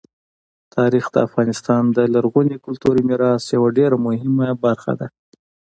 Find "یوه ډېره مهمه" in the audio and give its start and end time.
3.55-4.47